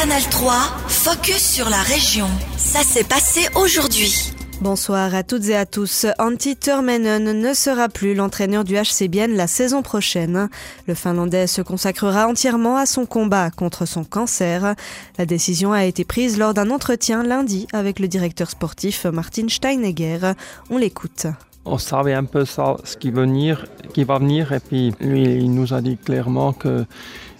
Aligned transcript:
Canal 0.00 0.22
3, 0.30 0.52
focus 0.86 1.54
sur 1.54 1.68
la 1.68 1.82
région. 1.82 2.28
Ça 2.56 2.84
s'est 2.84 3.02
passé 3.02 3.48
aujourd'hui. 3.56 4.32
Bonsoir 4.60 5.12
à 5.12 5.24
toutes 5.24 5.48
et 5.48 5.56
à 5.56 5.66
tous. 5.66 6.06
Antti 6.20 6.54
Turmenen 6.54 7.32
ne 7.32 7.52
sera 7.52 7.88
plus 7.88 8.14
l'entraîneur 8.14 8.62
du 8.62 8.76
HCBN 8.76 9.34
la 9.34 9.48
saison 9.48 9.82
prochaine. 9.82 10.50
Le 10.86 10.94
Finlandais 10.94 11.48
se 11.48 11.62
consacrera 11.62 12.28
entièrement 12.28 12.76
à 12.76 12.86
son 12.86 13.06
combat 13.06 13.50
contre 13.50 13.86
son 13.86 14.04
cancer. 14.04 14.76
La 15.18 15.26
décision 15.26 15.72
a 15.72 15.84
été 15.84 16.04
prise 16.04 16.38
lors 16.38 16.54
d'un 16.54 16.70
entretien 16.70 17.24
lundi 17.24 17.66
avec 17.72 17.98
le 17.98 18.06
directeur 18.06 18.50
sportif 18.50 19.04
Martin 19.04 19.48
Steinegger. 19.48 20.34
On 20.70 20.78
l'écoute. 20.78 21.26
On 21.64 21.76
savait 21.76 22.14
un 22.14 22.24
peu 22.24 22.44
ça, 22.44 22.76
ce 22.84 22.96
qui, 22.96 23.10
venir, 23.10 23.66
qui 23.92 24.04
va 24.04 24.20
venir 24.20 24.52
et 24.52 24.60
puis 24.60 24.94
lui 25.00 25.22
il 25.24 25.52
nous 25.52 25.74
a 25.74 25.80
dit 25.80 25.96
clairement 25.96 26.52
qu'il 26.52 26.86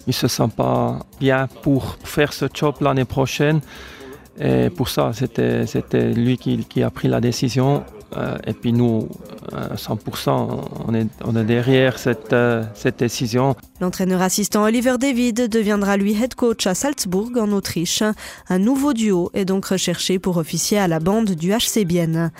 ne 0.08 0.12
se 0.12 0.28
sent 0.28 0.48
pas 0.56 0.98
bien 1.20 1.48
pour 1.62 1.96
faire 2.04 2.32
ce 2.32 2.46
job 2.52 2.76
l'année 2.80 3.04
prochaine. 3.04 3.60
Et 4.40 4.70
pour 4.70 4.88
ça, 4.88 5.12
c'était 5.12 6.12
lui 6.12 6.38
qui, 6.38 6.82
a 6.82 6.90
pris 6.90 7.08
la 7.08 7.20
décision. 7.20 7.84
Euh, 8.16 8.38
et 8.46 8.54
puis 8.54 8.72
nous, 8.72 9.08
à 9.52 9.74
100%, 9.74 10.64
on 10.86 10.94
est, 10.94 11.06
on 11.24 11.36
est 11.36 11.44
derrière 11.44 11.98
cette, 11.98 12.32
euh, 12.32 12.64
cette 12.74 12.98
décision. 12.98 13.54
L'entraîneur 13.80 14.22
assistant 14.22 14.64
Oliver 14.64 14.96
David 14.98 15.48
deviendra 15.48 15.96
lui 15.96 16.12
head 16.12 16.34
coach 16.34 16.66
à 16.66 16.74
Salzbourg 16.74 17.30
en 17.36 17.52
Autriche. 17.52 18.02
Un 18.48 18.58
nouveau 18.58 18.94
duo 18.94 19.30
est 19.34 19.44
donc 19.44 19.66
recherché 19.66 20.18
pour 20.18 20.38
officier 20.38 20.78
à 20.78 20.88
la 20.88 21.00
bande 21.00 21.32
du 21.32 21.52
HC 21.52 21.84
Bienne. 21.84 22.30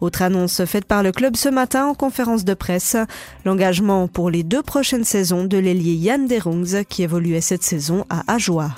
Autre 0.00 0.22
annonce 0.22 0.64
faite 0.64 0.84
par 0.86 1.04
le 1.04 1.12
club 1.12 1.36
ce 1.36 1.48
matin 1.48 1.86
en 1.86 1.94
conférence 1.94 2.44
de 2.44 2.54
presse, 2.54 2.96
l'engagement 3.44 4.08
pour 4.08 4.30
les 4.30 4.42
deux 4.42 4.62
prochaines 4.62 5.04
saisons 5.04 5.44
de 5.44 5.56
l'ailier 5.56 5.94
Yann 5.94 6.26
Derungs 6.26 6.82
qui 6.88 7.04
évoluait 7.04 7.40
cette 7.40 7.62
saison 7.62 8.04
à 8.10 8.24
Ajoie. 8.26 8.72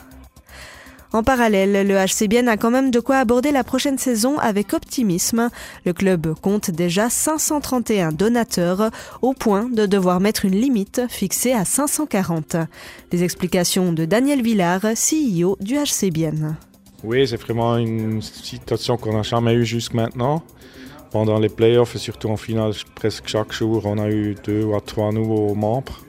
En 1.15 1.23
parallèle, 1.23 1.87
le 1.87 1.95
HC 1.95 2.27
Bienne 2.29 2.49
a 2.49 2.57
quand 2.57 2.73
même 2.73 2.91
de 2.91 2.99
quoi 2.99 3.19
aborder 3.19 3.53
la 3.53 3.63
prochaine 3.63 3.99
saison 3.99 4.37
avec 4.41 4.75
optimisme. 4.75 5.49
Le 5.87 5.93
club 5.93 6.35
compte 6.43 6.73
déjà 6.73 7.09
531 7.09 8.11
donateurs 8.11 8.91
au 9.23 9.33
point 9.33 9.69
de 9.71 9.87
devoir 9.87 10.19
mettre 10.19 10.45
une 10.45 10.57
limite 10.57 11.03
fixée 11.09 11.53
à 11.53 11.65
540. 11.65 12.57
Les 13.13 13.23
explications 13.23 13.93
de 13.93 14.07
Daniel 14.07 14.43
Villard, 14.43 14.81
CEO 14.81 15.57
du 15.61 15.77
HC 15.77 16.11
Bienne. 16.11 16.57
Oui, 17.05 17.29
c'est 17.29 17.41
vraiment 17.41 17.77
une 17.77 18.21
situation 18.21 18.97
qu'on 18.97 19.13
n'a 19.13 19.23
jamais 19.23 19.55
eue 19.55 19.65
jusqu'à 19.65 19.95
maintenant. 19.95 20.43
Pendant 21.13 21.39
les 21.39 21.49
playoffs 21.49 21.95
et 21.95 22.01
surtout 22.01 22.29
en 22.29 22.37
finale, 22.37 22.73
presque 22.97 23.29
chaque 23.29 23.53
jour, 23.53 23.87
on 23.87 23.99
a 23.99 24.11
eu 24.11 24.35
deux 24.45 24.65
ou 24.65 24.81
trois 24.81 25.13
nouveaux 25.13 25.55
membres. 25.55 26.01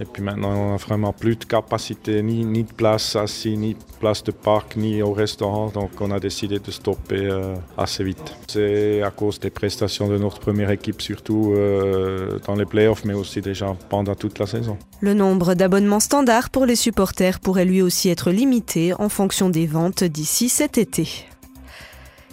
Et 0.00 0.04
puis 0.04 0.22
maintenant, 0.22 0.50
on 0.50 0.70
n'a 0.72 0.76
vraiment 0.76 1.12
plus 1.12 1.36
de 1.36 1.44
capacité, 1.44 2.22
ni, 2.22 2.44
ni, 2.44 2.64
de 2.64 2.72
place 2.72 3.16
assis, 3.16 3.56
ni 3.56 3.74
de 3.74 3.80
place 3.98 4.22
de 4.22 4.30
parc, 4.30 4.76
ni 4.76 5.02
au 5.02 5.12
restaurant. 5.12 5.68
Donc 5.68 5.90
on 6.00 6.10
a 6.10 6.20
décidé 6.20 6.58
de 6.58 6.70
stopper 6.70 7.26
euh, 7.26 7.54
assez 7.76 8.04
vite. 8.04 8.36
C'est 8.46 9.02
à 9.02 9.10
cause 9.10 9.40
des 9.40 9.50
prestations 9.50 10.08
de 10.08 10.18
notre 10.18 10.38
première 10.38 10.70
équipe, 10.70 11.02
surtout 11.02 11.52
euh, 11.54 12.38
dans 12.46 12.54
les 12.54 12.66
playoffs, 12.66 13.04
mais 13.04 13.14
aussi 13.14 13.40
déjà 13.40 13.76
pendant 13.88 14.14
toute 14.14 14.38
la 14.38 14.46
saison. 14.46 14.78
Le 15.00 15.14
nombre 15.14 15.54
d'abonnements 15.54 16.00
standards 16.00 16.50
pour 16.50 16.66
les 16.66 16.76
supporters 16.76 17.40
pourrait 17.40 17.64
lui 17.64 17.82
aussi 17.82 18.08
être 18.08 18.30
limité 18.30 18.94
en 18.94 19.08
fonction 19.08 19.48
des 19.48 19.66
ventes 19.66 20.04
d'ici 20.04 20.48
cet 20.48 20.78
été. 20.78 21.27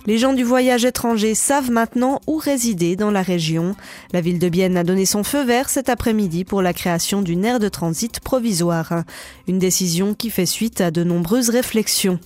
Les 0.08 0.20
gens 0.20 0.34
du 0.34 0.44
voyage 0.44 0.86
étranger 0.86 1.34
savent 1.34 1.72
maintenant 1.72 2.22
où 2.28 2.38
résider 2.38 2.96
dans 2.96 3.10
la 3.10 3.24
région. 3.24 3.76
La 4.14 4.22
ville 4.22 4.38
de 4.38 4.50
Bienne 4.50 4.78
a 4.78 4.84
donné 4.84 5.06
son 5.06 5.24
feu 5.24 5.44
vert 5.44 5.68
cet 5.68 5.90
après-midi 5.90 6.46
pour 6.46 6.62
la 6.62 6.74
création 6.74 7.24
d'une 7.24 7.44
aire 7.44 7.60
de 7.60 7.70
transit 7.70 8.20
provisoire. 8.20 9.04
Une 9.48 9.58
décision 9.58 10.14
qui 10.14 10.30
fait 10.30 10.46
suite 10.46 10.80
à 10.80 10.92
de 10.92 11.04
nombreuses 11.04 11.50
réflexions. 11.50 12.20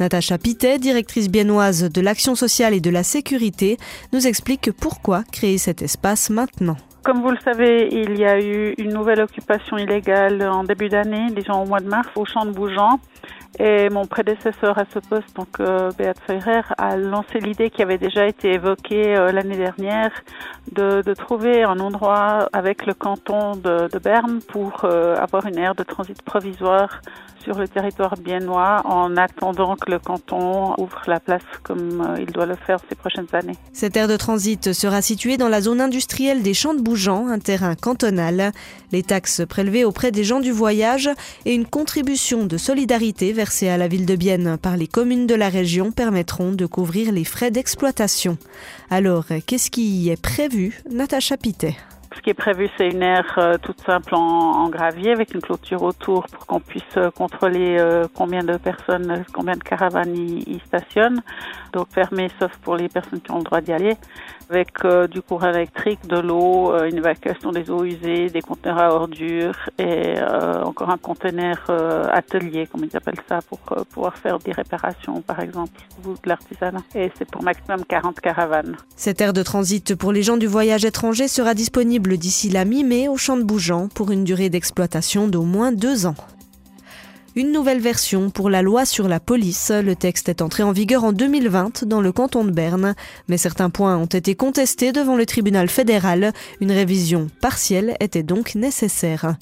Natacha 0.00 0.38
Pitet, 0.38 0.78
directrice 0.78 1.28
biennoise 1.28 1.90
de 1.90 2.00
l'action 2.00 2.34
sociale 2.34 2.72
et 2.72 2.80
de 2.80 2.90
la 2.90 3.02
sécurité, 3.02 3.76
nous 4.14 4.26
explique 4.26 4.72
pourquoi 4.72 5.22
créer 5.30 5.58
cet 5.58 5.82
espace 5.82 6.30
maintenant. 6.30 6.76
Comme 7.06 7.22
vous 7.22 7.30
le 7.30 7.38
savez, 7.44 7.88
il 7.92 8.18
y 8.18 8.24
a 8.24 8.40
eu 8.40 8.74
une 8.78 8.92
nouvelle 8.92 9.20
occupation 9.20 9.76
illégale 9.78 10.42
en 10.42 10.64
début 10.64 10.88
d'année, 10.88 11.30
déjà 11.30 11.52
au 11.52 11.64
mois 11.64 11.78
de 11.78 11.88
mars, 11.88 12.08
au 12.16 12.24
champ 12.24 12.44
de 12.44 12.50
Bougeant. 12.50 12.98
Et 13.58 13.88
mon 13.88 14.06
prédécesseur 14.06 14.78
à 14.78 14.84
ce 14.92 14.98
poste, 14.98 15.34
donc 15.34 15.60
euh, 15.60 15.90
Beat 15.98 16.18
Feurer, 16.26 16.62
a 16.76 16.96
lancé 16.96 17.40
l'idée 17.40 17.70
qui 17.70 17.80
avait 17.80 17.96
déjà 17.96 18.26
été 18.26 18.52
évoquée 18.52 19.16
euh, 19.16 19.32
l'année 19.32 19.56
dernière 19.56 20.10
de, 20.72 21.14
trouver 21.14 21.62
un 21.62 21.80
endroit 21.80 22.48
avec 22.52 22.84
le 22.84 22.92
canton 22.92 23.56
de, 23.56 23.88
de 23.90 23.98
Berne 23.98 24.40
pour 24.48 24.84
euh, 24.84 25.16
avoir 25.16 25.46
une 25.46 25.58
aire 25.58 25.74
de 25.74 25.82
transit 25.82 26.20
provisoire 26.22 27.00
sur 27.46 27.58
le 27.60 27.68
territoire 27.68 28.16
biennois 28.16 28.82
en 28.84 29.16
attendant 29.16 29.76
que 29.76 29.88
le 29.88 30.00
canton 30.00 30.74
ouvre 30.78 31.00
la 31.06 31.20
place 31.20 31.44
comme 31.62 32.00
euh, 32.00 32.20
il 32.20 32.32
doit 32.32 32.44
le 32.44 32.56
faire 32.56 32.78
ces 32.88 32.96
prochaines 32.96 33.28
années. 33.34 33.54
Cette 33.72 33.96
aire 33.96 34.08
de 34.08 34.16
transit 34.16 34.72
sera 34.72 35.00
située 35.00 35.36
dans 35.36 35.48
la 35.48 35.60
zone 35.60 35.80
industrielle 35.80 36.42
des 36.42 36.54
Champs 36.54 36.74
de 36.74 36.82
Bougeant, 36.82 37.28
un 37.28 37.38
terrain 37.38 37.76
cantonal. 37.76 38.50
Les 38.90 39.04
taxes 39.04 39.42
prélevées 39.48 39.84
auprès 39.84 40.10
des 40.10 40.24
gens 40.24 40.40
du 40.40 40.50
voyage 40.50 41.08
et 41.44 41.54
une 41.54 41.66
contribution 41.66 42.46
de 42.46 42.56
solidarité 42.56 43.32
versée 43.46 43.68
à 43.68 43.76
la 43.76 43.86
ville 43.86 44.06
de 44.06 44.16
Bienne 44.16 44.58
par 44.60 44.76
les 44.76 44.88
communes 44.88 45.28
de 45.28 45.34
la 45.36 45.48
région 45.48 45.92
permettront 45.92 46.50
de 46.50 46.66
couvrir 46.66 47.12
les 47.12 47.22
frais 47.22 47.52
d'exploitation. 47.52 48.38
Alors, 48.90 49.26
qu'est-ce 49.46 49.70
qui 49.70 49.84
y 49.84 50.10
est 50.10 50.20
prévu 50.20 50.82
Natacha 50.90 51.36
Pitet? 51.36 51.76
Qui 52.26 52.30
est 52.30 52.34
prévu, 52.34 52.68
c'est 52.76 52.88
une 52.88 53.04
aire 53.04 53.36
euh, 53.38 53.56
toute 53.56 53.80
simple 53.82 54.12
en, 54.16 54.68
gravier 54.68 55.12
avec 55.12 55.32
une 55.32 55.40
clôture 55.40 55.84
autour 55.84 56.26
pour 56.26 56.44
qu'on 56.44 56.58
puisse 56.58 56.82
euh, 56.96 57.08
contrôler 57.12 57.76
euh, 57.78 58.08
combien 58.12 58.42
de 58.42 58.56
personnes, 58.56 59.24
combien 59.32 59.54
de 59.54 59.62
caravanes 59.62 60.16
y, 60.16 60.38
y, 60.38 60.60
stationnent. 60.66 61.22
Donc 61.72 61.86
fermé 61.94 62.28
sauf 62.40 62.50
pour 62.62 62.74
les 62.74 62.88
personnes 62.88 63.20
qui 63.20 63.30
ont 63.30 63.38
le 63.38 63.44
droit 63.44 63.60
d'y 63.60 63.72
aller. 63.72 63.96
Avec 64.48 64.68
du 65.10 65.22
courant 65.22 65.50
électrique, 65.50 66.06
de 66.06 66.20
l'eau, 66.20 66.72
une 66.84 66.98
évacuation 66.98 67.50
des 67.50 67.68
eaux 67.68 67.82
usées, 67.82 68.30
des 68.30 68.40
conteneurs 68.40 68.78
à 68.78 68.94
ordures 68.94 69.58
et 69.76 70.14
encore 70.62 70.88
un 70.90 70.98
conteneur 70.98 71.58
atelier, 72.12 72.68
comme 72.68 72.84
ils 72.84 72.96
appellent 72.96 73.20
ça, 73.28 73.40
pour 73.42 73.58
pouvoir 73.90 74.16
faire 74.16 74.38
des 74.38 74.52
réparations, 74.52 75.20
par 75.20 75.40
exemple, 75.40 75.72
ou 76.06 76.12
de 76.12 76.28
l'artisanat. 76.28 76.82
Et 76.94 77.10
c'est 77.18 77.28
pour 77.28 77.42
maximum 77.42 77.84
40 77.84 78.20
caravanes. 78.20 78.76
Cette 78.94 79.20
aire 79.20 79.32
de 79.32 79.42
transit 79.42 79.96
pour 79.96 80.12
les 80.12 80.22
gens 80.22 80.36
du 80.36 80.46
voyage 80.46 80.84
étranger 80.84 81.26
sera 81.26 81.52
disponible 81.52 82.15
d'ici 82.16 82.50
la 82.50 82.64
mi-mai 82.64 83.08
au 83.08 83.16
champ 83.16 83.36
de 83.36 83.42
Bougeant 83.42 83.88
pour 83.88 84.10
une 84.10 84.24
durée 84.24 84.50
d'exploitation 84.50 85.28
d'au 85.28 85.42
moins 85.42 85.72
deux 85.72 86.06
ans 86.06 86.16
une 87.36 87.52
nouvelle 87.52 87.80
version 87.80 88.30
pour 88.30 88.48
la 88.48 88.62
loi 88.62 88.86
sur 88.86 89.08
la 89.08 89.20
police. 89.20 89.70
Le 89.70 89.94
texte 89.94 90.30
est 90.30 90.40
entré 90.40 90.62
en 90.62 90.72
vigueur 90.72 91.04
en 91.04 91.12
2020 91.12 91.84
dans 91.84 92.00
le 92.00 92.10
canton 92.10 92.44
de 92.44 92.50
Berne, 92.50 92.94
mais 93.28 93.36
certains 93.36 93.68
points 93.68 93.98
ont 93.98 94.06
été 94.06 94.34
contestés 94.34 94.90
devant 94.90 95.16
le 95.16 95.26
tribunal 95.26 95.68
fédéral. 95.68 96.32
Une 96.62 96.72
révision 96.72 97.28
partielle 97.42 97.94
était 98.00 98.22
donc 98.22 98.54
nécessaire. 98.54 99.36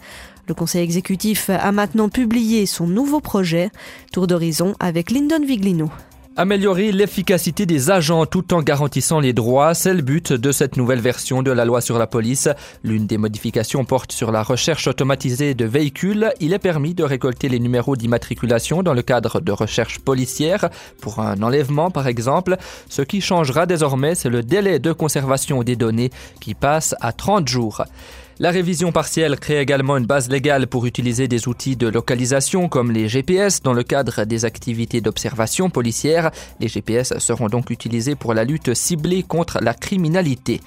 Le 0.48 0.54
conseil 0.54 0.82
exécutif 0.82 1.48
a 1.48 1.70
maintenant 1.70 2.08
publié 2.08 2.66
son 2.66 2.88
nouveau 2.88 3.20
projet. 3.20 3.70
Tour 4.12 4.26
d'horizon 4.26 4.74
avec 4.80 5.12
Lyndon 5.12 5.46
Viglino. 5.46 5.88
Améliorer 6.36 6.90
l'efficacité 6.90 7.64
des 7.64 7.92
agents 7.92 8.26
tout 8.26 8.54
en 8.54 8.60
garantissant 8.60 9.20
les 9.20 9.32
droits, 9.32 9.72
c'est 9.72 9.94
le 9.94 10.02
but 10.02 10.32
de 10.32 10.50
cette 10.50 10.76
nouvelle 10.76 10.98
version 10.98 11.44
de 11.44 11.52
la 11.52 11.64
loi 11.64 11.80
sur 11.80 11.96
la 11.96 12.08
police. 12.08 12.48
L'une 12.82 13.06
des 13.06 13.18
modifications 13.18 13.84
porte 13.84 14.10
sur 14.10 14.32
la 14.32 14.42
recherche 14.42 14.88
automatisée 14.88 15.54
de 15.54 15.64
véhicules. 15.64 16.32
Il 16.40 16.52
est 16.52 16.58
permis 16.58 16.92
de 16.92 17.04
récolter 17.04 17.48
les 17.48 17.60
numéros 17.60 17.94
d'immatriculation 17.94 18.82
dans 18.82 18.94
le 18.94 19.02
cadre 19.02 19.40
de 19.40 19.52
recherche 19.52 20.00
policière, 20.00 20.70
pour 21.00 21.20
un 21.20 21.40
enlèvement 21.40 21.92
par 21.92 22.08
exemple. 22.08 22.56
Ce 22.88 23.02
qui 23.02 23.20
changera 23.20 23.66
désormais, 23.66 24.16
c'est 24.16 24.28
le 24.28 24.42
délai 24.42 24.80
de 24.80 24.90
conservation 24.90 25.62
des 25.62 25.76
données 25.76 26.10
qui 26.40 26.54
passe 26.54 26.96
à 27.00 27.12
30 27.12 27.46
jours. 27.46 27.84
La 28.40 28.50
révision 28.50 28.90
partielle 28.90 29.38
crée 29.38 29.60
également 29.60 29.96
une 29.96 30.06
base 30.06 30.28
légale 30.28 30.66
pour 30.66 30.86
utiliser 30.86 31.28
des 31.28 31.46
outils 31.46 31.76
de 31.76 31.86
localisation 31.86 32.68
comme 32.68 32.90
les 32.90 33.08
GPS 33.08 33.62
dans 33.62 33.72
le 33.72 33.84
cadre 33.84 34.24
des 34.24 34.44
activités 34.44 35.00
d'observation 35.00 35.70
policière. 35.70 36.32
Les 36.58 36.66
GPS 36.66 37.16
seront 37.18 37.46
donc 37.46 37.70
utilisés 37.70 38.16
pour 38.16 38.34
la 38.34 38.42
lutte 38.42 38.74
ciblée 38.74 39.22
contre 39.22 39.60
la 39.62 39.72
criminalité. 39.72 40.60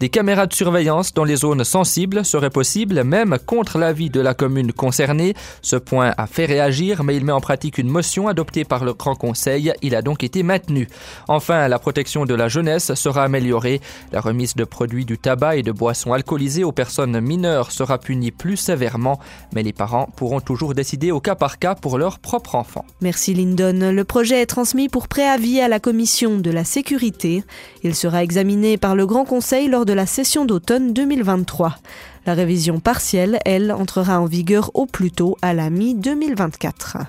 Des 0.00 0.10
caméras 0.10 0.46
de 0.46 0.52
surveillance 0.52 1.14
dans 1.14 1.24
les 1.24 1.36
zones 1.36 1.64
sensibles 1.64 2.26
seraient 2.26 2.50
possibles 2.50 3.04
même 3.04 3.38
contre 3.46 3.78
l'avis 3.78 4.10
de 4.10 4.20
la 4.20 4.34
commune 4.34 4.74
concernée. 4.74 5.32
Ce 5.62 5.76
point 5.76 6.12
a 6.18 6.26
fait 6.26 6.44
réagir 6.44 7.04
mais 7.04 7.16
il 7.16 7.24
met 7.24 7.32
en 7.32 7.40
pratique 7.40 7.78
une 7.78 7.88
motion 7.88 8.28
adoptée 8.28 8.64
par 8.64 8.84
le 8.84 8.92
Grand 8.92 9.14
Conseil. 9.14 9.72
Il 9.80 9.94
a 9.94 10.02
donc 10.02 10.24
été 10.24 10.42
maintenu. 10.42 10.88
Enfin, 11.28 11.68
la 11.68 11.78
protection 11.78 12.26
de 12.26 12.34
la 12.34 12.48
jeunesse 12.48 12.92
sera 12.92 13.24
améliorée. 13.24 13.80
La 14.12 14.20
remise 14.20 14.56
de 14.56 14.64
produits 14.64 15.06
du 15.06 15.16
tabac 15.16 15.56
et 15.56 15.62
de 15.62 15.72
boissons 15.72 16.12
alcoolisées 16.12 16.64
aux 16.64 16.72
personnes 16.72 17.13
mineur 17.20 17.72
sera 17.72 17.98
puni 17.98 18.30
plus 18.30 18.56
sévèrement, 18.56 19.20
mais 19.54 19.62
les 19.62 19.72
parents 19.72 20.08
pourront 20.16 20.40
toujours 20.40 20.74
décider 20.74 21.10
au 21.10 21.20
cas 21.20 21.34
par 21.34 21.58
cas 21.58 21.74
pour 21.74 21.98
leur 21.98 22.18
propre 22.18 22.54
enfant. 22.54 22.84
Merci 23.00 23.34
Lyndon. 23.34 23.92
Le 23.92 24.04
projet 24.04 24.40
est 24.40 24.46
transmis 24.46 24.88
pour 24.88 25.08
préavis 25.08 25.60
à 25.60 25.68
la 25.68 25.80
commission 25.80 26.38
de 26.38 26.50
la 26.50 26.64
sécurité. 26.64 27.44
Il 27.82 27.94
sera 27.94 28.22
examiné 28.22 28.76
par 28.76 28.94
le 28.94 29.06
Grand 29.06 29.24
Conseil 29.24 29.68
lors 29.68 29.84
de 29.84 29.92
la 29.92 30.06
session 30.06 30.44
d'automne 30.44 30.92
2023. 30.92 31.76
La 32.26 32.34
révision 32.34 32.80
partielle, 32.80 33.38
elle, 33.44 33.70
entrera 33.72 34.20
en 34.20 34.26
vigueur 34.26 34.70
au 34.74 34.86
plus 34.86 35.10
tôt 35.10 35.36
à 35.42 35.52
la 35.52 35.68
mi-2024. 35.70 37.04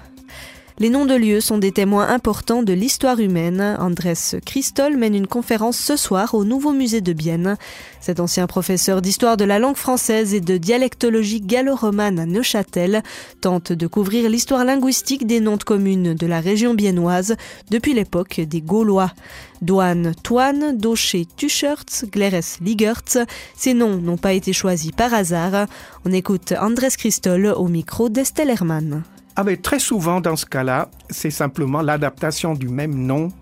Les 0.77 0.89
noms 0.89 1.05
de 1.05 1.15
lieux 1.15 1.39
sont 1.39 1.57
des 1.57 1.71
témoins 1.71 2.09
importants 2.09 2.61
de 2.61 2.73
l'histoire 2.73 3.21
humaine. 3.21 3.77
Andrés 3.79 4.41
Christol 4.45 4.97
mène 4.97 5.15
une 5.15 5.25
conférence 5.25 5.77
ce 5.77 5.95
soir 5.95 6.33
au 6.33 6.43
nouveau 6.43 6.73
musée 6.73 6.99
de 6.99 7.13
Bienne. 7.13 7.55
Cet 8.01 8.19
ancien 8.19 8.45
professeur 8.45 9.01
d'histoire 9.01 9.37
de 9.37 9.45
la 9.45 9.57
langue 9.57 9.77
française 9.77 10.33
et 10.33 10.41
de 10.41 10.57
dialectologie 10.57 11.39
gallo-romane 11.39 12.19
à 12.19 12.25
Neuchâtel 12.25 13.03
tente 13.39 13.71
de 13.71 13.87
couvrir 13.87 14.29
l'histoire 14.29 14.65
linguistique 14.65 15.25
des 15.25 15.39
noms 15.39 15.55
de 15.55 15.63
communes 15.63 16.13
de 16.13 16.27
la 16.27 16.41
région 16.41 16.73
biennoise 16.73 17.37
depuis 17.71 17.93
l'époque 17.93 18.41
des 18.41 18.59
Gaulois. 18.59 19.13
Douane, 19.61 20.13
Toine, 20.23 20.77
Daucher, 20.77 21.25
Tuchertz, 21.37 22.03
Gleres, 22.11 22.59
Ligertz, 22.61 23.19
ces 23.55 23.73
noms 23.73 23.95
n'ont 23.95 24.17
pas 24.17 24.33
été 24.33 24.51
choisis 24.51 24.91
par 24.91 25.13
hasard. 25.13 25.67
On 26.03 26.11
écoute 26.11 26.53
Andrés 26.59 26.89
Christol 26.97 27.45
au 27.55 27.69
micro 27.69 28.09
d'Estelle 28.09 28.49
Hermann. 28.49 29.03
Ah 29.37 29.43
mais 29.43 29.57
très 29.57 29.79
souvent 29.79 30.21
dans 30.21 30.37
ce 30.37 30.45
cas-là, 30.45 30.89
c'est 31.09 31.29
simplement 31.29 31.81
l'adaptation 31.81 32.53
du 32.53 32.69
même 32.69 32.95
nom 32.95 33.33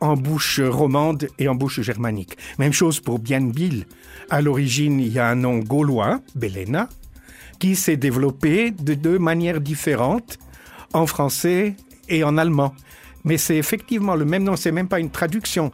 en 0.00 0.16
bouche 0.16 0.60
romande 0.60 1.28
et 1.38 1.48
en 1.48 1.54
bouche 1.54 1.80
germanique. 1.82 2.36
Même 2.58 2.72
chose 2.72 2.98
pour 2.98 3.20
Bienbil. 3.20 3.86
À 4.28 4.42
l'origine, 4.42 4.98
il 4.98 5.12
y 5.12 5.20
a 5.20 5.28
un 5.28 5.36
nom 5.36 5.58
gaulois, 5.58 6.20
Belena, 6.34 6.88
qui 7.60 7.76
s'est 7.76 7.96
développé 7.96 8.72
de 8.72 8.94
deux 8.94 9.20
manières 9.20 9.60
différentes 9.60 10.38
en 10.92 11.06
français 11.06 11.76
et 12.08 12.24
en 12.24 12.38
allemand. 12.38 12.74
Mais 13.24 13.38
c'est 13.38 13.56
effectivement 13.56 14.16
le 14.16 14.24
même 14.24 14.42
nom, 14.42 14.56
c'est 14.56 14.72
même 14.72 14.88
pas 14.88 15.00
une 15.00 15.10
traduction. 15.10 15.72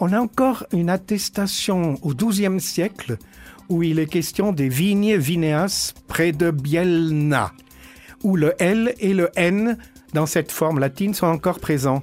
On 0.00 0.12
a 0.12 0.20
encore 0.20 0.66
une 0.72 0.90
attestation 0.90 1.98
au 2.02 2.14
XIIe 2.14 2.60
siècle 2.60 3.16
où 3.68 3.82
il 3.82 3.98
est 3.98 4.06
question 4.06 4.52
des 4.52 4.68
vignes 4.68 5.16
vineas 5.16 5.92
près 6.08 6.32
de 6.32 6.50
Bielna, 6.50 7.52
où 8.26 8.34
le 8.34 8.54
L 8.58 8.92
et 8.98 9.14
le 9.14 9.30
N 9.36 9.78
dans 10.12 10.26
cette 10.26 10.50
forme 10.50 10.80
latine 10.80 11.14
sont 11.14 11.28
encore 11.28 11.60
présents. 11.60 12.02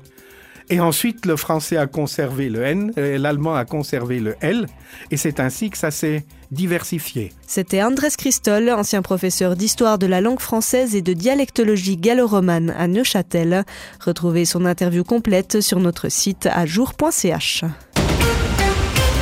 Et 0.70 0.80
ensuite, 0.80 1.26
le 1.26 1.36
français 1.36 1.76
a 1.76 1.86
conservé 1.86 2.50
le 2.50 2.64
N, 2.64 2.94
euh, 2.98 3.18
l'allemand 3.18 3.56
a 3.56 3.66
conservé 3.66 4.22
le 4.22 4.36
L, 4.40 4.68
et 5.12 5.18
c'est 5.18 5.42
ainsi 5.42 5.70
que 5.70 5.78
ça 5.78 5.92
s'est 5.92 6.26
diversifié. 6.50 7.34
C'était 7.46 7.84
Andrés 7.84 8.12
Christol, 8.18 8.70
ancien 8.70 9.02
professeur 9.02 9.58
d'histoire 9.58 9.98
de 9.98 10.08
la 10.08 10.22
langue 10.22 10.40
française 10.40 10.96
et 10.96 11.02
de 11.02 11.12
dialectologie 11.12 11.98
gallo-romane 11.98 12.74
à 12.80 12.88
Neuchâtel. 12.88 13.66
Retrouvez 14.00 14.46
son 14.46 14.64
interview 14.64 15.04
complète 15.04 15.60
sur 15.60 15.82
notre 15.82 16.08
site 16.08 16.48
à 16.50 16.66
jour.ch. 16.66 17.66